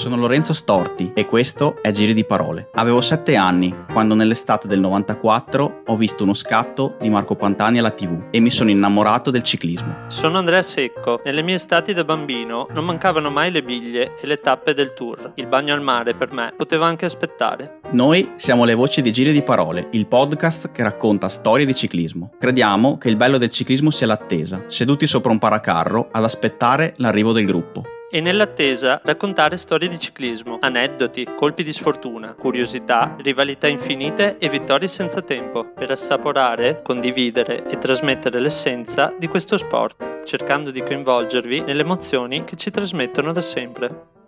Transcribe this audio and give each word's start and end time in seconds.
Sono 0.00 0.16
Lorenzo 0.16 0.54
Storti 0.54 1.12
e 1.14 1.26
questo 1.26 1.76
è 1.82 1.90
Giri 1.90 2.14
di 2.14 2.24
Parole. 2.24 2.70
Avevo 2.72 3.02
sette 3.02 3.36
anni 3.36 3.84
quando 3.92 4.14
nell'estate 4.14 4.66
del 4.66 4.80
94 4.80 5.82
ho 5.84 5.94
visto 5.94 6.24
uno 6.24 6.32
scatto 6.32 6.96
di 6.98 7.10
Marco 7.10 7.36
Pantani 7.36 7.80
alla 7.80 7.90
tv 7.90 8.28
e 8.30 8.40
mi 8.40 8.48
sono 8.48 8.70
innamorato 8.70 9.30
del 9.30 9.42
ciclismo. 9.42 10.04
Sono 10.06 10.38
Andrea 10.38 10.62
Secco. 10.62 11.20
Nelle 11.22 11.42
mie 11.42 11.56
estati 11.56 11.92
da 11.92 12.04
bambino 12.04 12.66
non 12.72 12.86
mancavano 12.86 13.28
mai 13.28 13.50
le 13.50 13.62
biglie 13.62 14.14
e 14.18 14.26
le 14.26 14.38
tappe 14.38 14.72
del 14.72 14.94
tour. 14.94 15.32
Il 15.34 15.48
bagno 15.48 15.74
al 15.74 15.82
mare 15.82 16.14
per 16.14 16.32
me 16.32 16.54
poteva 16.56 16.86
anche 16.86 17.04
aspettare. 17.04 17.80
Noi 17.90 18.32
siamo 18.36 18.64
le 18.64 18.72
voci 18.72 19.02
di 19.02 19.12
Giri 19.12 19.32
di 19.32 19.42
Parole, 19.42 19.88
il 19.90 20.06
podcast 20.06 20.70
che 20.70 20.82
racconta 20.82 21.28
storie 21.28 21.66
di 21.66 21.74
ciclismo. 21.74 22.32
Crediamo 22.40 22.96
che 22.96 23.10
il 23.10 23.16
bello 23.16 23.36
del 23.36 23.50
ciclismo 23.50 23.90
sia 23.90 24.06
l'attesa, 24.06 24.64
seduti 24.66 25.06
sopra 25.06 25.30
un 25.30 25.38
paracarro 25.38 26.08
ad 26.10 26.24
aspettare 26.24 26.94
l'arrivo 26.96 27.32
del 27.32 27.44
gruppo 27.44 27.84
e 28.10 28.20
nell'attesa 28.20 29.00
raccontare 29.04 29.56
storie 29.56 29.88
di 29.88 29.98
ciclismo, 29.98 30.58
aneddoti, 30.60 31.26
colpi 31.36 31.62
di 31.62 31.72
sfortuna, 31.72 32.34
curiosità, 32.34 33.16
rivalità 33.20 33.68
infinite 33.68 34.36
e 34.38 34.48
vittorie 34.48 34.88
senza 34.88 35.22
tempo, 35.22 35.72
per 35.72 35.92
assaporare, 35.92 36.82
condividere 36.82 37.64
e 37.66 37.78
trasmettere 37.78 38.40
l'essenza 38.40 39.14
di 39.16 39.28
questo 39.28 39.56
sport, 39.56 40.24
cercando 40.24 40.70
di 40.70 40.82
coinvolgervi 40.82 41.60
nelle 41.60 41.82
emozioni 41.82 42.44
che 42.44 42.56
ci 42.56 42.70
trasmettono 42.70 43.32
da 43.32 43.42
sempre. 43.42 44.18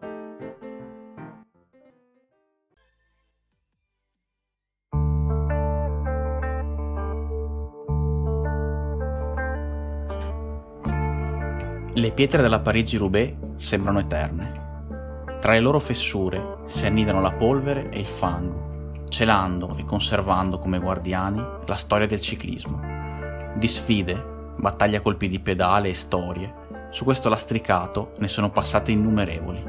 Le 11.95 12.11
pietre 12.13 12.41
della 12.41 12.61
Parigi-Roubaix 12.61 13.57
sembrano 13.57 13.99
eterne. 13.99 14.61
Tra 15.41 15.53
le 15.53 15.61
loro 15.61 15.79
fessure 15.79 16.61
si 16.65 16.87
annidano 16.87 17.21
la 17.21 17.33
polvere 17.33 17.91
e 17.91 17.99
il 17.99 18.07
fango, 18.07 19.03
celando 19.11 19.77
e 19.77 19.85
conservando 19.85 20.59
come 20.59 20.79
guardiani 20.79 21.45
la 21.67 21.75
storia 21.75 22.07
del 22.07 22.23
ciclismo. 22.23 22.81
Di 23.57 23.69
sfide, 23.69 24.55
battaglie 24.57 24.97
a 24.97 25.01
colpi 25.03 25.29
di 25.29 25.39
pedale 25.39 25.91
e 25.91 25.95
storie, 25.95 26.55
su 26.93 27.05
questo 27.05 27.29
lastricato 27.29 28.13
ne 28.21 28.29
sono 28.29 28.49
passate 28.49 28.91
innumerevoli. 28.91 29.63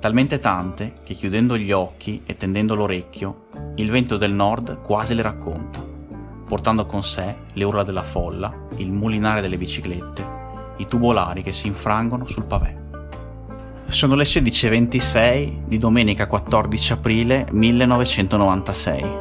Talmente 0.00 0.38
tante 0.38 0.92
che 1.02 1.14
chiudendo 1.14 1.56
gli 1.56 1.72
occhi 1.72 2.24
e 2.26 2.36
tendendo 2.36 2.74
l'orecchio, 2.74 3.46
il 3.76 3.90
vento 3.90 4.18
del 4.18 4.32
nord 4.32 4.82
quasi 4.82 5.14
le 5.14 5.22
racconta, 5.22 5.82
portando 6.46 6.84
con 6.84 7.02
sé 7.02 7.34
le 7.54 7.64
urla 7.64 7.84
della 7.84 8.02
folla, 8.02 8.54
il 8.76 8.92
mulinare 8.92 9.40
delle 9.40 9.56
biciclette 9.56 10.39
i 10.80 10.86
tubolari 10.86 11.42
che 11.42 11.52
si 11.52 11.66
infrangono 11.66 12.26
sul 12.26 12.46
pavé. 12.46 12.78
Sono 13.86 14.14
le 14.14 14.24
16.26 14.24 15.64
di 15.66 15.78
domenica 15.78 16.26
14 16.26 16.92
aprile 16.92 17.46
1996. 17.50 19.18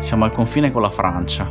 Siamo 0.00 0.24
al 0.24 0.32
confine 0.32 0.70
con 0.70 0.82
la 0.82 0.90
Francia, 0.90 1.50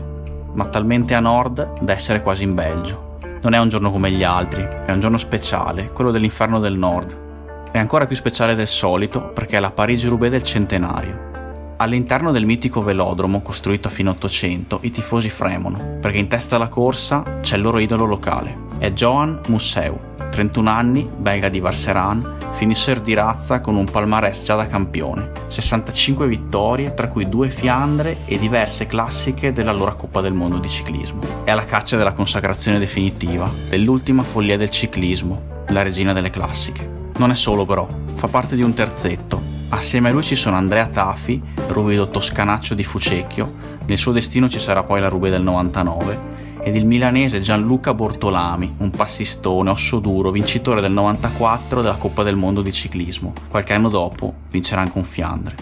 ma 0.53 0.65
talmente 0.67 1.13
a 1.13 1.19
nord 1.19 1.81
da 1.81 1.93
essere 1.93 2.21
quasi 2.21 2.43
in 2.43 2.53
Belgio. 2.53 3.17
Non 3.41 3.53
è 3.53 3.59
un 3.59 3.69
giorno 3.69 3.91
come 3.91 4.11
gli 4.11 4.23
altri, 4.23 4.67
è 4.85 4.91
un 4.91 4.99
giorno 4.99 5.17
speciale, 5.17 5.89
quello 5.91 6.11
dell'inferno 6.11 6.59
del 6.59 6.77
nord. 6.77 7.23
È 7.71 7.77
ancora 7.77 8.07
più 8.07 8.15
speciale 8.15 8.55
del 8.55 8.67
solito 8.67 9.29
perché 9.29 9.57
è 9.57 9.59
la 9.59 9.71
Parigi-Roubaix 9.71 10.31
del 10.31 10.43
centenario 10.43 11.33
All'interno 11.77 12.31
del 12.31 12.45
mitico 12.45 12.81
velodromo 12.81 13.41
costruito 13.41 13.89
a 13.89 13.91
fine 13.91 14.09
800 14.11 14.79
i 14.83 14.91
tifosi 14.91 15.29
fremono, 15.29 15.97
perché 15.99 16.19
in 16.19 16.29
testa 16.29 16.55
alla 16.55 16.69
corsa 16.69 17.39
c'è 17.41 17.57
il 17.57 17.63
loro 17.63 17.79
idolo 17.79 18.05
locale. 18.05 18.55
È 18.77 18.91
Johan 18.91 19.41
Musseu, 19.47 19.99
31 20.31 20.69
anni, 20.69 21.05
belga 21.17 21.49
di 21.49 21.59
Varseran, 21.59 22.37
finisser 22.53 23.01
di 23.01 23.13
razza 23.13 23.59
con 23.59 23.75
un 23.75 23.83
palmarès 23.83 24.45
già 24.45 24.55
da 24.55 24.67
campione, 24.67 25.31
65 25.47 26.25
vittorie, 26.27 26.93
tra 26.93 27.07
cui 27.07 27.27
due 27.27 27.49
Fiandre 27.49 28.19
e 28.23 28.39
diverse 28.39 28.85
classiche 28.85 29.51
dell'allora 29.51 29.95
Coppa 29.95 30.21
del 30.21 30.33
Mondo 30.33 30.59
di 30.59 30.69
ciclismo. 30.69 31.43
È 31.43 31.51
alla 31.51 31.65
caccia 31.65 31.97
della 31.97 32.13
consacrazione 32.13 32.79
definitiva, 32.79 33.51
dell'ultima 33.67 34.23
follia 34.23 34.55
del 34.55 34.69
ciclismo, 34.69 35.41
la 35.67 35.81
regina 35.81 36.13
delle 36.13 36.29
classiche. 36.29 36.89
Non 37.17 37.31
è 37.31 37.35
solo 37.35 37.65
però, 37.65 37.85
fa 38.13 38.27
parte 38.29 38.55
di 38.55 38.61
un 38.61 38.73
terzetto, 38.73 39.44
Assieme 39.69 40.09
a 40.09 40.11
lui 40.11 40.23
ci 40.23 40.35
sono 40.35 40.57
Andrea 40.57 40.87
Tafi, 40.87 41.41
ruvido 41.67 42.07
toscanaccio 42.07 42.75
di 42.75 42.83
Fucecchio, 42.83 43.53
nel 43.85 43.97
suo 43.97 44.11
destino 44.11 44.47
ci 44.47 44.59
sarà 44.59 44.83
poi 44.83 45.01
la 45.01 45.09
Rube 45.09 45.29
del 45.29 45.41
99, 45.41 46.33
ed 46.61 46.75
il 46.75 46.85
milanese 46.85 47.41
Gianluca 47.41 47.93
Bortolami, 47.93 48.75
un 48.77 48.91
passistone 48.91 49.71
osso 49.71 49.99
duro, 49.99 50.31
vincitore 50.31 50.81
del 50.81 50.91
94 50.91 51.81
della 51.81 51.95
Coppa 51.95 52.23
del 52.23 52.35
Mondo 52.35 52.61
di 52.61 52.71
ciclismo. 52.71 53.33
Qualche 53.49 53.73
anno 53.73 53.89
dopo 53.89 54.33
vincerà 54.49 54.81
anche 54.81 54.97
un 54.97 55.03
Fiandre. 55.03 55.55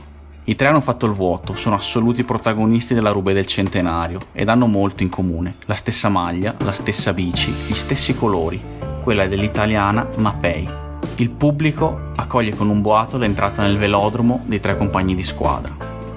I 0.46 0.56
tre 0.56 0.68
hanno 0.68 0.82
fatto 0.82 1.06
il 1.06 1.14
vuoto, 1.14 1.56
sono 1.56 1.76
assoluti 1.76 2.26
protagonisti 2.26 2.94
della 2.94 3.12
Rube 3.12 3.32
del 3.32 3.48
centenario 3.48 4.20
ed 4.34 4.50
hanno 4.50 4.68
molto 4.68 5.04
in 5.04 5.10
comune. 5.10 5.56
La 5.66 5.76
stessa 5.76 6.10
maglia, 6.10 6.54
la 6.60 6.74
stessa 6.74 7.14
bici, 7.14 7.54
gli 7.68 7.74
stessi 7.74 8.14
colori, 8.14 8.62
quella 9.02 9.26
dell'italiana 9.28 10.08
Mapei, 10.18 10.83
il 11.18 11.30
pubblico 11.30 12.12
accoglie 12.16 12.56
con 12.56 12.70
un 12.70 12.82
boato 12.82 13.18
l'entrata 13.18 13.62
nel 13.62 13.78
velodromo 13.78 14.42
dei 14.46 14.60
tre 14.60 14.76
compagni 14.76 15.14
di 15.14 15.22
squadra. 15.22 15.76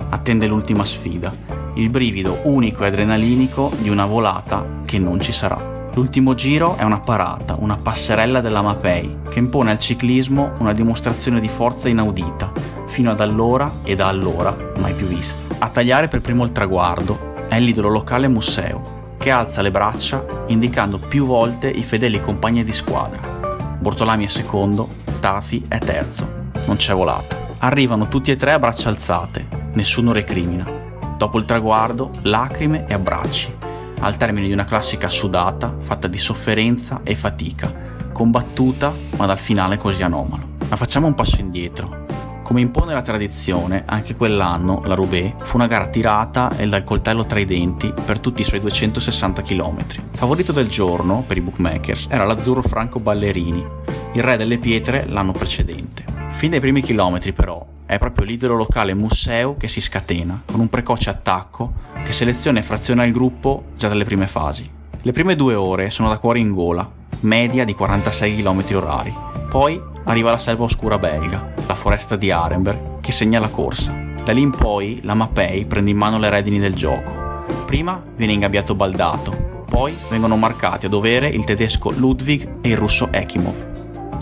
Attende 0.08 0.46
l'ultima 0.46 0.86
sfida, 0.86 1.34
il 1.74 1.90
brivido 1.90 2.40
unico 2.44 2.82
e 2.82 2.86
adrenalinico 2.86 3.72
di 3.78 3.90
una 3.90 4.06
volata 4.06 4.64
che 4.86 4.98
non 4.98 5.20
ci 5.20 5.32
sarà. 5.32 5.74
L'ultimo 5.92 6.34
giro 6.34 6.76
è 6.76 6.82
una 6.82 7.00
parata, 7.00 7.56
una 7.58 7.76
passerella 7.76 8.40
della 8.40 8.62
Mapei, 8.62 9.18
che 9.28 9.38
impone 9.38 9.70
al 9.70 9.78
ciclismo 9.78 10.52
una 10.58 10.72
dimostrazione 10.72 11.40
di 11.40 11.48
forza 11.48 11.88
inaudita, 11.88 12.52
fino 12.86 13.10
ad 13.10 13.20
allora 13.20 13.70
e 13.82 13.94
da 13.94 14.08
allora 14.08 14.56
mai 14.78 14.94
più 14.94 15.06
vista. 15.06 15.42
A 15.58 15.68
tagliare 15.68 16.08
per 16.08 16.22
primo 16.22 16.44
il 16.44 16.52
traguardo 16.52 17.34
è 17.48 17.60
l'idolo 17.60 17.88
locale 17.88 18.28
Musseo, 18.28 19.14
che 19.18 19.30
alza 19.30 19.60
le 19.60 19.70
braccia 19.70 20.24
indicando 20.46 20.98
più 20.98 21.26
volte 21.26 21.68
i 21.68 21.82
fedeli 21.82 22.20
compagni 22.20 22.64
di 22.64 22.72
squadra. 22.72 23.45
Bortolami 23.86 24.24
è 24.24 24.26
secondo, 24.26 24.94
Tafi 25.20 25.64
è 25.68 25.78
terzo. 25.78 26.28
Non 26.66 26.74
c'è 26.74 26.92
volata. 26.92 27.54
Arrivano 27.58 28.08
tutti 28.08 28.32
e 28.32 28.36
tre 28.36 28.50
a 28.50 28.58
braccia 28.58 28.88
alzate, 28.88 29.46
nessuno 29.74 30.12
recrimina. 30.12 30.68
Dopo 31.16 31.38
il 31.38 31.44
traguardo, 31.44 32.10
lacrime 32.22 32.84
e 32.88 32.94
abbracci, 32.94 33.54
al 34.00 34.16
termine 34.16 34.48
di 34.48 34.52
una 34.52 34.64
classica 34.64 35.08
sudata 35.08 35.76
fatta 35.78 36.08
di 36.08 36.18
sofferenza 36.18 37.02
e 37.04 37.14
fatica, 37.14 37.72
combattuta 38.12 38.92
ma 39.16 39.24
dal 39.24 39.38
finale 39.38 39.76
così 39.76 40.02
anomalo. 40.02 40.48
Ma 40.68 40.74
facciamo 40.74 41.06
un 41.06 41.14
passo 41.14 41.40
indietro. 41.40 42.05
Come 42.46 42.60
impone 42.60 42.94
la 42.94 43.02
tradizione, 43.02 43.82
anche 43.86 44.14
quell'anno 44.14 44.80
la 44.84 44.94
Roubaix 44.94 45.32
fu 45.38 45.56
una 45.56 45.66
gara 45.66 45.88
tirata 45.88 46.56
e 46.56 46.68
dal 46.68 46.84
coltello 46.84 47.26
tra 47.26 47.40
i 47.40 47.44
denti 47.44 47.92
per 48.04 48.20
tutti 48.20 48.42
i 48.42 48.44
suoi 48.44 48.60
260 48.60 49.42
km. 49.42 49.84
Favorito 50.12 50.52
del 50.52 50.68
giorno, 50.68 51.24
per 51.26 51.38
i 51.38 51.40
bookmakers, 51.40 52.06
era 52.08 52.24
l'azzurro 52.24 52.62
Franco 52.62 53.00
Ballerini, 53.00 53.66
il 54.12 54.22
re 54.22 54.36
delle 54.36 54.58
pietre 54.58 55.06
l'anno 55.08 55.32
precedente. 55.32 56.04
Fin 56.30 56.50
dai 56.50 56.60
primi 56.60 56.82
chilometri 56.82 57.32
però 57.32 57.66
è 57.84 57.98
proprio 57.98 58.24
l'idolo 58.24 58.54
locale 58.54 58.94
Musseo 58.94 59.56
che 59.56 59.66
si 59.66 59.80
scatena, 59.80 60.42
con 60.44 60.60
un 60.60 60.68
precoce 60.68 61.10
attacco 61.10 61.72
che 62.04 62.12
seleziona 62.12 62.60
e 62.60 62.62
fraziona 62.62 63.04
il 63.04 63.12
gruppo 63.12 63.64
già 63.76 63.88
dalle 63.88 64.04
prime 64.04 64.28
fasi. 64.28 64.70
Le 65.02 65.12
prime 65.12 65.34
due 65.34 65.56
ore 65.56 65.90
sono 65.90 66.08
da 66.08 66.18
cuore 66.18 66.38
in 66.38 66.52
gola, 66.52 66.88
media 67.20 67.64
di 67.64 67.74
46 67.74 68.36
km 68.36 68.64
orari. 68.74 69.14
Poi 69.48 69.80
arriva 70.04 70.30
la 70.30 70.38
selva 70.38 70.64
oscura 70.64 70.98
belga, 70.98 71.54
la 71.66 71.74
foresta 71.74 72.16
di 72.16 72.30
Arenberg, 72.30 73.00
che 73.00 73.12
segna 73.12 73.40
la 73.40 73.48
corsa. 73.48 73.94
Da 74.24 74.32
lì 74.32 74.40
in 74.40 74.50
poi 74.50 75.00
la 75.02 75.14
Mapei 75.14 75.64
prende 75.64 75.90
in 75.90 75.96
mano 75.96 76.18
le 76.18 76.30
redini 76.30 76.58
del 76.58 76.74
gioco. 76.74 77.44
Prima 77.64 78.02
viene 78.16 78.32
ingabbiato 78.32 78.74
Baldato, 78.74 79.64
poi 79.68 79.96
vengono 80.08 80.36
marcati 80.36 80.86
a 80.86 80.88
dovere 80.88 81.28
il 81.28 81.44
tedesco 81.44 81.90
Ludwig 81.90 82.58
e 82.60 82.70
il 82.70 82.76
russo 82.76 83.08
Ekimov. 83.10 83.74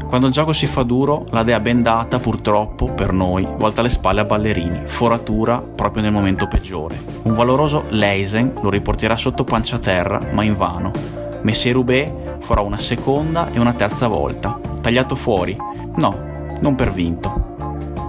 Quando 0.06 0.30
il 0.30 0.32
gioco 0.32 0.52
si 0.52 0.66
fa 0.66 0.84
duro, 0.84 1.26
la 1.30 1.42
dea 1.42 1.58
bendata, 1.58 2.20
purtroppo, 2.20 2.86
per 2.86 3.12
noi, 3.12 3.44
volta 3.56 3.82
le 3.82 3.88
spalle 3.88 4.20
a 4.20 4.24
Ballerini, 4.24 4.82
foratura 4.84 5.58
proprio 5.60 6.02
nel 6.02 6.12
momento 6.12 6.46
peggiore. 6.46 7.02
Un 7.22 7.34
valoroso 7.34 7.84
Leisen 7.88 8.52
lo 8.60 8.70
riporterà 8.70 9.16
sotto 9.16 9.42
pancia 9.42 9.76
a 9.76 9.80
terra, 9.80 10.20
ma 10.30 10.44
invano. 10.44 10.92
Messier 11.42 11.74
Roubaix 11.74 12.10
farà 12.44 12.60
una 12.60 12.78
seconda 12.78 13.50
e 13.50 13.58
una 13.58 13.72
terza 13.72 14.06
volta. 14.06 14.60
Tagliato 14.80 15.16
fuori? 15.16 15.56
No, 15.96 16.56
non 16.60 16.74
per 16.74 16.92
vinto. 16.92 17.52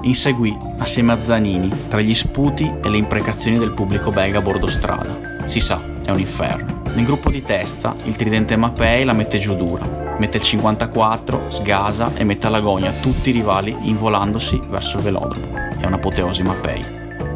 Inseguì, 0.04 0.56
assieme 0.78 1.14
a 1.14 1.24
Zanini, 1.24 1.88
tra 1.88 2.02
gli 2.02 2.14
sputi 2.14 2.72
e 2.84 2.90
le 2.90 2.98
imprecazioni 2.98 3.58
del 3.58 3.72
pubblico 3.72 4.12
belga 4.12 4.38
a 4.38 4.42
bordo 4.42 4.68
strada. 4.68 5.44
Si 5.46 5.60
sa, 5.60 5.82
è 6.06 6.12
un 6.12 6.20
inferno. 6.20 6.84
Nel 6.94 7.06
gruppo 7.06 7.32
di 7.32 7.42
testa, 7.42 7.96
il 8.04 8.16
tridente 8.16 8.56
Mapei 8.56 9.04
la 9.04 9.14
mette 9.14 9.40
giù 9.40 9.56
dura 9.56 10.04
mette 10.18 10.38
il 10.38 10.44
54, 10.44 11.50
sgasa 11.50 12.12
e 12.16 12.24
mette 12.24 12.48
all'agonia 12.48 12.94
tutti 13.02 13.30
i 13.30 13.34
rivali 13.34 13.76
involandosi 13.82 14.60
verso 14.70 14.98
il 14.98 15.04
velodromo. 15.04 15.48
È 15.78 15.86
un'apoteosi 15.86 16.44
Mapei. 16.44 16.84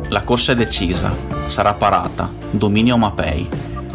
La 0.09 0.21
corsa 0.21 0.53
è 0.53 0.55
decisa, 0.55 1.13
sarà 1.47 1.73
parata, 1.73 2.29
dominio 2.49 2.97
Mapei, 2.97 3.47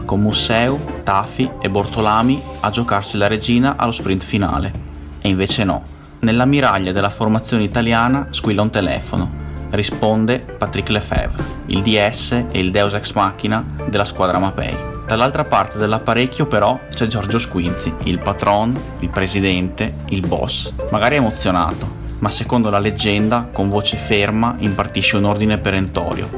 con 0.05 0.21
Musseu, 0.21 1.03
Tafi 1.03 1.51
e 1.61 1.71
Bortolami 1.71 2.41
a 2.61 2.71
giocarsi 2.71 3.17
la 3.17 3.27
regina 3.27 3.77
allo 3.77 3.93
sprint 3.93 4.25
finale. 4.25 4.73
E 5.21 5.29
invece 5.29 5.65
no, 5.65 5.83
Nell'ammiraglia 6.25 6.91
della 6.91 7.11
formazione 7.11 7.65
italiana 7.65 8.29
squilla 8.31 8.63
un 8.63 8.71
telefono. 8.71 9.31
Risponde 9.69 10.39
Patrick 10.39 10.89
Lefebvre, 10.89 11.45
il 11.67 11.83
DS 11.83 12.45
e 12.51 12.59
il 12.61 12.71
Deus 12.71 12.95
Ex 12.95 13.13
Machina 13.13 13.63
della 13.91 14.07
squadra 14.07 14.39
Mapei. 14.39 14.75
Dall'altra 15.07 15.45
parte 15.45 15.77
dell'apparecchio 15.77 16.47
però 16.47 16.81
c'è 16.89 17.07
Giorgio 17.09 17.39
Squinzi, 17.39 17.93
il 18.05 18.21
patron, 18.21 18.75
il 19.01 19.11
presidente, 19.11 19.97
il 20.09 20.27
boss, 20.27 20.73
magari 20.91 21.17
emozionato, 21.17 21.87
ma 22.21 22.31
secondo 22.31 22.71
la 22.71 22.79
leggenda, 22.79 23.51
con 23.53 23.69
voce 23.69 23.99
ferma, 23.99 24.57
impartisce 24.61 25.19
un 25.19 25.25
ordine 25.25 25.59
perentorio. 25.59 26.31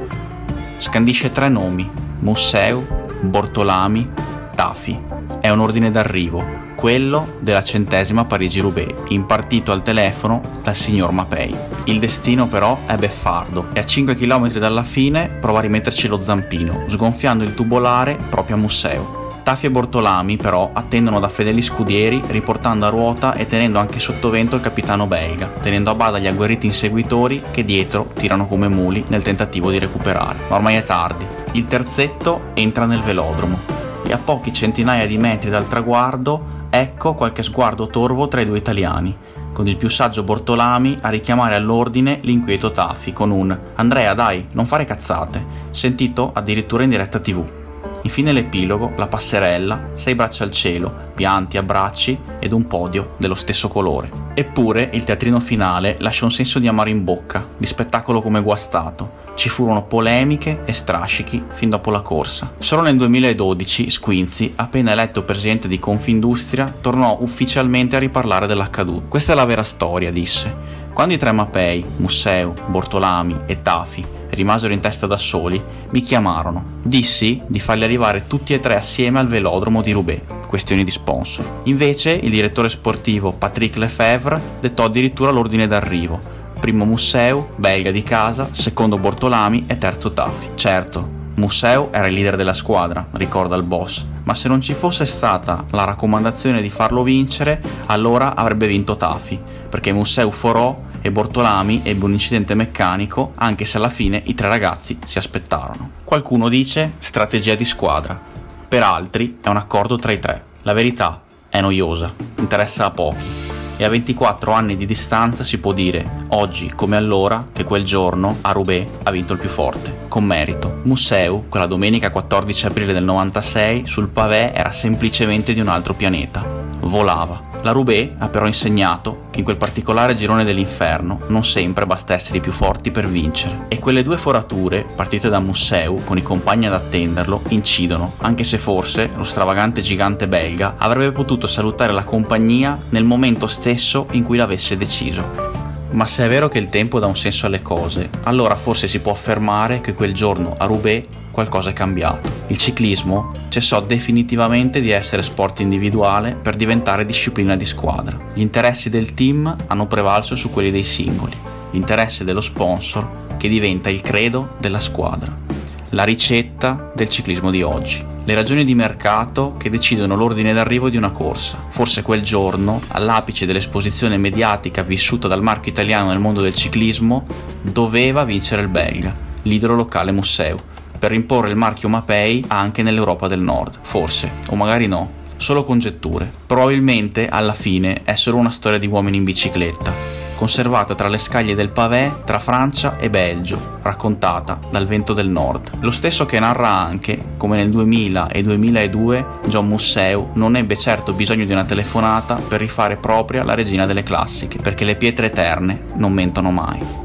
Scandisce 0.79 1.31
tre 1.31 1.49
nomi, 1.49 1.89
Musseu, 2.19 2.96
Bortolami, 3.21 4.07
Tafi. 4.55 4.99
È 5.41 5.49
un 5.49 5.61
ordine 5.61 5.91
d'arrivo, 5.91 6.45
quello 6.77 7.35
della 7.41 7.63
centesima 7.63 8.25
Parigi-Roubaix, 8.25 8.95
impartito 9.09 9.73
al 9.73 9.83
telefono 9.83 10.43
dal 10.63 10.75
signor 10.75 11.11
Mapei. 11.11 11.55
Il 11.85 11.99
destino 11.99 12.47
però 12.47 12.79
è 12.87 12.97
beffardo 12.97 13.69
e 13.73 13.81
a 13.81 13.85
5 13.85 14.15
km 14.15 14.53
dalla 14.59 14.83
fine 14.83 15.29
prova 15.29 15.59
a 15.59 15.63
rimetterci 15.63 16.09
lo 16.09 16.21
zampino, 16.21 16.85
sgonfiando 16.87 17.45
il 17.45 17.55
tubolare 17.55 18.19
proprio 18.29 18.57
a 18.57 18.59
Musseo. 18.59 19.25
Taffi 19.47 19.67
e 19.67 19.71
Bortolami 19.71 20.37
però 20.37 20.71
attendono 20.73 21.21
da 21.21 21.29
fedeli 21.29 21.63
scudieri 21.63 22.21
riportando 22.27 22.85
a 22.85 22.89
ruota 22.89 23.35
e 23.35 23.47
tenendo 23.47 23.79
anche 23.79 24.01
sottovento 24.01 24.57
il 24.57 24.63
capitano 24.63 25.07
belga, 25.07 25.47
tenendo 25.61 25.93
a 25.93 25.95
bada 25.95 26.19
gli 26.19 26.27
agguerriti 26.27 26.67
inseguitori 26.67 27.43
che 27.53 27.65
dietro 27.65 28.09
tirano 28.13 28.49
come 28.49 28.67
muli 28.67 29.05
nel 29.07 29.23
tentativo 29.23 29.71
di 29.71 29.79
recuperare. 29.79 30.41
Ma 30.49 30.57
ormai 30.57 30.75
è 30.75 30.83
tardi. 30.83 31.46
Il 31.57 31.69
terzetto 31.69 32.51
entra 32.53 32.85
nel 32.85 33.01
velodromo 33.01 33.59
e 34.05 34.13
a 34.13 34.19
pochi 34.19 34.53
centinaia 34.53 35.07
di 35.07 35.17
metri 35.17 35.49
dal 35.49 35.67
traguardo 35.67 36.67
ecco 36.69 37.15
qualche 37.15 37.43
sguardo 37.43 37.87
torvo 37.87 38.29
tra 38.29 38.43
i 38.43 38.45
due 38.45 38.59
italiani, 38.59 39.17
con 39.55 39.67
il 39.67 39.79
più 39.79 39.89
saggio 39.89 40.23
Bortolami 40.23 40.99
a 41.01 41.09
richiamare 41.09 41.55
all'ordine 41.55 42.19
l'inquieto 42.25 42.73
Taffi 42.73 43.15
con 43.15 43.31
un 43.31 43.59
Andrea 43.77 44.13
dai, 44.13 44.49
non 44.53 44.67
fare 44.67 44.85
cazzate, 44.85 45.47
sentito 45.71 46.31
addirittura 46.35 46.83
in 46.83 46.91
diretta 46.91 47.21
tv. 47.21 47.66
Infine 48.07 48.31
l'epilogo, 48.31 48.93
la 48.97 49.09
passerella, 49.09 49.89
sei 49.95 50.15
braccia 50.15 50.45
al 50.45 50.53
cielo, 50.53 50.95
pianti, 51.17 51.57
abbracci 51.57 52.17
ed 52.39 52.53
un 52.53 52.65
podio 52.69 53.15
dello 53.19 53.35
stesso 53.35 53.67
colore. 53.67 54.09
Eppure 54.33 54.91
il 54.93 55.03
teatrino 55.03 55.41
finale 55.41 55.97
lascia 55.99 56.25
un 56.25 56.31
senso 56.31 56.61
di 56.61 56.69
amaro 56.69 56.89
in 56.89 57.03
bocca, 57.03 57.45
di 57.59 57.67
spettacolo 57.67 58.23
come 58.23 58.43
guastato. 58.43 59.15
Ci 59.35 59.49
furono 59.49 59.87
polemiche 59.87 60.63
e 60.65 60.73
strascichi 60.73 61.43
fin 61.49 61.69
dopo 61.69 61.91
la 61.91 62.01
corsa. 62.01 62.53
Solo 62.59 62.83
nel 62.83 62.97
2012 62.97 63.91
Squinzi, 63.91 64.53
appena 64.55 64.93
eletto 64.93 65.25
presidente 65.25 65.67
di 65.67 65.81
Confindustria, 65.81 66.73
tornò 66.81 67.19
ufficialmente 67.23 67.97
a 67.97 67.99
riparlare 67.99 68.47
dell'accaduto. 68.47 69.09
Questa 69.09 69.33
è 69.33 69.35
la 69.35 69.45
vera 69.45 69.65
storia, 69.65 70.13
disse. 70.13 70.55
Quando 70.93 71.13
i 71.13 71.19
tre 71.19 71.33
Mapei, 71.33 71.85
Musseu, 71.97 72.55
Bortolami 72.69 73.37
e 73.47 73.63
Tafi 73.63 74.05
rimasero 74.37 74.73
in 74.73 74.81
testa 74.81 75.07
da 75.07 75.17
soli, 75.17 75.61
mi 75.91 76.01
chiamarono. 76.01 76.65
Dissi 76.85 77.43
di 77.47 77.59
farli 77.59 77.83
arrivare 77.83 78.27
tutti 78.29 78.55
e 78.55 78.61
tre 78.61 78.77
assieme 78.77 79.19
al 79.19 79.27
velodromo 79.27 79.83
di 79.83 79.91
Roubaix, 79.91 80.21
questioni 80.47 80.85
di 80.85 80.91
sponsor. 80.93 81.63
Invece 81.65 82.13
il 82.13 82.31
direttore 82.31 82.69
sportivo 82.69 83.33
Patrick 83.33 83.77
Lefebvre 83.77 84.41
dettò 84.61 84.85
addirittura 84.85 85.33
l'ordine 85.33 85.67
d'arrivo. 85.67 86.21
Primo 86.61 86.85
Musseu, 86.85 87.49
belga 87.57 87.91
di 87.91 88.03
casa, 88.03 88.49
secondo 88.53 88.99
Bortolami 88.99 89.65
e 89.67 89.79
terzo 89.79 90.13
Taffi. 90.13 90.49
Certo, 90.55 91.15
Musseu 91.37 91.89
era 91.91 92.07
il 92.07 92.15
leader 92.15 92.37
della 92.37 92.55
squadra, 92.55 93.09
ricorda 93.13 93.57
il 93.57 93.63
boss, 93.63 94.07
ma 94.25 94.35
se 94.35 94.49
non 94.49 94.63
ci 94.63 94.73
fosse 94.73 95.05
stata 95.05 95.65
la 95.73 95.85
raccomandazione 95.85 96.63
di 96.63 96.71
farlo 96.71 97.03
vincere, 97.03 97.61
allora 97.87 98.35
avrebbe 98.35 98.67
vinto 98.67 98.97
Taffi, 98.97 99.39
perché 99.69 99.93
Musseu 99.93 100.31
forò 100.31 100.85
e 101.07 101.13
Bortolami 101.13 101.83
ebbe 101.85 102.05
un 102.05 102.13
incidente 102.13 102.55
meccanico 102.55 103.33
anche 103.37 103.65
se 103.65 103.77
alla 103.77 103.89
fine 103.89 104.21
i 104.27 104.35
tre 104.35 104.49
ragazzi 104.49 104.99
si 105.07 105.19
aspettarono. 105.19 105.93
Qualcuno 106.05 106.49
dice 106.49 106.95
strategia 106.99 107.55
di 107.55 107.65
squadra, 107.65 108.21
per 108.69 108.83
altri 108.83 109.39
è 109.41 109.49
un 109.49 109.57
accordo 109.57 109.97
tra 109.97 110.11
i 110.11 110.19
tre. 110.19 110.45
La 110.63 110.73
verità 110.73 111.23
è 111.49 111.61
noiosa, 111.61 112.13
interessa 112.39 112.87
a 112.87 112.91
pochi 112.91 113.45
e 113.77 113.85
a 113.85 113.89
24 113.89 114.51
anni 114.51 114.77
di 114.77 114.85
distanza 114.85 115.45
si 115.45 115.59
può 115.59 115.73
dire, 115.73 116.25
oggi 116.29 116.73
come 116.75 116.97
allora, 116.97 117.45
che 117.53 117.63
quel 117.63 117.85
giorno 117.85 118.39
a 118.41 118.51
Roubaix 118.51 118.87
ha 119.05 119.11
vinto 119.11 119.35
il 119.35 119.39
più 119.39 119.49
forte, 119.49 120.07
con 120.09 120.25
merito. 120.25 120.81
Musseu, 120.85 121.45
quella 121.49 121.67
domenica 121.67 122.11
14 122.11 122.67
aprile 122.67 122.93
del 122.93 123.05
96, 123.05 123.87
sul 123.87 124.09
pavé 124.09 124.53
era 124.53 124.73
semplicemente 124.73 125.53
di 125.53 125.61
un 125.61 125.69
altro 125.69 125.95
pianeta. 125.95 126.45
Volava. 126.81 127.56
La 127.67 127.73
Roubaix 127.73 128.13
ha 128.19 128.29
però 128.29 128.47
insegnato 128.47 129.25
che 129.33 129.41
in 129.41 129.45
quel 129.45 129.57
particolare 129.57 130.15
girone 130.15 130.45
dell'inferno 130.45 131.23
non 131.27 131.45
sempre 131.45 131.85
basta 131.85 132.15
essere 132.15 132.39
i 132.39 132.41
più 132.41 132.53
forti 132.53 132.93
per 132.93 133.09
vincere. 133.09 133.65
E 133.67 133.81
quelle 133.81 134.05
due 134.05 134.19
forature, 134.19 134.87
partite 134.95 135.29
da 135.29 135.41
Musseu 135.41 136.05
con 136.05 136.17
i 136.17 136.23
compagni 136.23 136.69
ad 136.69 136.75
attenderlo, 136.75 137.43
incidono, 137.49 138.13
anche 138.19 138.45
se 138.45 138.59
forse 138.59 139.11
lo 139.17 139.25
stravagante 139.25 139.81
gigante 139.81 140.29
belga 140.29 140.77
avrebbe 140.79 141.11
potuto 141.11 141.49
salutare 141.49 141.93
la 141.93 142.05
compagnia 142.05 142.79
nel 142.91 143.03
momento 143.03 143.49
stesso 143.49 144.07
in 144.13 144.23
cui 144.23 144.37
l'avesse 144.37 144.77
deciso. 144.77 145.46
Ma 145.93 146.07
se 146.07 146.25
è 146.25 146.29
vero 146.29 146.49
che 146.49 146.59
il 146.59 146.69
tempo 146.69 146.99
dà 146.99 147.07
un 147.07 147.17
senso 147.17 147.47
alle 147.47 147.63
cose, 147.63 148.11
allora 148.25 148.57
forse 148.57 148.89
si 148.89 148.99
può 149.01 149.13
affermare 149.13 149.81
che 149.81 149.95
quel 149.95 150.13
giorno 150.13 150.55
a 150.59 150.67
Roubaix 150.67 151.05
qualcosa 151.31 151.71
è 151.71 151.73
cambiato. 151.73 152.31
Il 152.49 152.57
ciclismo 152.57 153.33
cessò 153.49 153.83
definitivamente 153.83 154.81
di 154.81 154.91
essere 154.91 155.23
sport 155.23 155.61
individuale 155.61 156.35
per 156.35 156.57
diventare 156.57 157.05
disciplina 157.05 157.57
di 157.57 157.65
squadra. 157.65 158.19
Gli 158.33 158.41
interessi 158.41 158.89
del 158.89 159.15
team 159.15 159.55
hanno 159.67 159.87
prevalso 159.87 160.35
su 160.35 160.51
quelli 160.51 160.71
dei 160.71 160.85
singoli, 160.85 161.37
l'interesse 161.73 162.25
dello 162.25 162.41
sponsor 162.41 163.25
che 163.37 163.49
diventa 163.49 163.91
il 163.91 164.01
credo 164.01 164.55
della 164.59 164.81
squadra. 164.81 165.56
La 165.91 166.03
ricetta 166.03 166.91
del 166.97 167.09
ciclismo 167.09 167.53
di 167.53 167.63
oggi. 167.63 168.05
Le 168.25 168.35
ragioni 168.35 168.65
di 168.65 168.75
mercato 168.75 169.55
che 169.57 169.71
decidono 169.71 170.17
l'ordine 170.17 170.53
d'arrivo 170.53 170.91
di 170.91 170.97
una 170.97 171.13
corsa. 171.13 171.63
Forse 171.69 172.03
quel 172.03 172.23
giorno, 172.23 172.81
all'apice 172.89 173.47
dell'esposizione 173.47 174.19
mediatica 174.19 174.83
vissuta 174.83 175.29
dal 175.29 175.45
marchio 175.45 175.71
italiano 175.71 176.09
nel 176.09 176.19
mondo 176.19 176.41
del 176.41 176.57
ciclismo, 176.57 177.25
doveva 177.63 178.25
vincere 178.25 178.63
il 178.63 178.69
belga, 178.69 179.15
l'idolo 179.43 179.77
locale 179.77 180.11
Musseu, 180.11 180.59
per 180.99 181.13
imporre 181.13 181.51
il 181.51 181.57
marchio 181.57 181.89
Mapei 181.89 182.45
anche 182.49 182.83
nell'Europa 182.83 183.29
del 183.29 183.41
Nord, 183.41 183.79
forse, 183.83 184.33
o 184.49 184.57
magari 184.57 184.89
no, 184.89 185.09
solo 185.37 185.63
congetture. 185.63 186.29
Probabilmente 186.47 187.29
alla 187.29 187.55
fine 187.55 188.03
è 188.03 188.17
solo 188.17 188.39
una 188.39 188.51
storia 188.51 188.79
di 188.79 188.89
uomini 188.89 189.19
in 189.19 189.25
bicicletta, 189.25 190.26
conservata 190.37 190.95
tra 190.95 191.09
le 191.09 191.19
scaglie 191.19 191.57
del 191.57 191.71
pavé 191.71 192.21
tra 192.25 192.39
Francia 192.39 192.97
e 192.99 193.11
Belgio, 193.11 193.79
raccontata 193.83 194.61
dal 194.71 194.87
vento 194.87 195.13
del 195.13 195.29
nord. 195.29 195.79
Lo 195.81 195.91
stesso 195.91 196.27
che 196.27 196.39
narra 196.39 196.69
anche 196.69 197.33
come 197.37 197.57
nel 197.57 197.71
2000 197.71 198.29
e 198.29 198.43
2002 198.43 199.27
John 199.47 199.67
Musseu 199.67 200.31
non 200.35 200.55
ebbe 200.55 200.77
certo 200.77 201.13
bisogno 201.13 201.45
di 201.45 201.53
una 201.53 201.65
telefonata 201.65 202.37
per 202.37 202.61
rifare 202.61 202.97
propria 202.97 203.43
la 203.43 203.55
regina 203.55 203.87
delle 203.87 204.05
classiche, 204.05 204.59
perché 204.59 204.85
le 204.85 204.95
pietre 204.95 205.27
eterne 205.27 205.87
non 205.95 206.13
mentono 206.13 206.51
mai. 206.53 207.05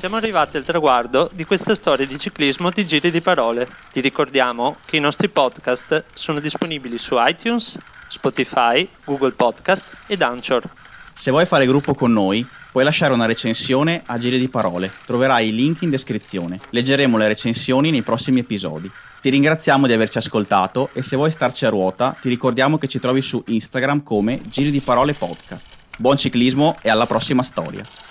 Siamo 0.00 0.16
arrivati 0.16 0.56
al 0.56 0.64
traguardo 0.64 1.28
di 1.30 1.44
questa 1.44 1.74
storia 1.74 2.06
di 2.06 2.18
ciclismo 2.18 2.70
di 2.70 2.86
giri 2.86 3.10
di 3.10 3.20
parole. 3.20 3.68
Ti 3.92 4.00
ricordiamo 4.00 4.78
che 4.86 4.96
i 4.96 5.00
nostri 5.00 5.28
podcast 5.28 6.04
sono 6.14 6.40
disponibili 6.40 6.96
su 6.96 7.16
iTunes, 7.18 7.76
Spotify, 8.10 8.86
Google 9.04 9.30
Podcast 9.30 9.86
ed 10.08 10.20
Anchor. 10.20 10.68
Se 11.14 11.30
vuoi 11.30 11.46
fare 11.46 11.64
gruppo 11.64 11.94
con 11.94 12.12
noi, 12.12 12.44
puoi 12.72 12.82
lasciare 12.82 13.14
una 13.14 13.26
recensione 13.26 14.02
a 14.04 14.18
Giri 14.18 14.38
di 14.38 14.48
Parole. 14.48 14.90
Troverai 15.06 15.48
i 15.48 15.54
link 15.54 15.82
in 15.82 15.90
descrizione. 15.90 16.60
Leggeremo 16.70 17.16
le 17.16 17.28
recensioni 17.28 17.90
nei 17.90 18.02
prossimi 18.02 18.40
episodi. 18.40 18.90
Ti 19.20 19.30
ringraziamo 19.30 19.86
di 19.86 19.92
averci 19.92 20.18
ascoltato 20.18 20.90
e 20.92 21.02
se 21.02 21.14
vuoi 21.14 21.30
starci 21.30 21.66
a 21.66 21.68
ruota, 21.68 22.16
ti 22.20 22.28
ricordiamo 22.28 22.78
che 22.78 22.88
ci 22.88 22.98
trovi 22.98 23.22
su 23.22 23.42
Instagram 23.46 24.02
come 24.02 24.40
Giri 24.48 24.70
di 24.70 24.80
Parole 24.80 25.14
Podcast. 25.14 25.68
Buon 25.96 26.16
ciclismo 26.16 26.76
e 26.82 26.90
alla 26.90 27.06
prossima 27.06 27.42
storia. 27.42 28.09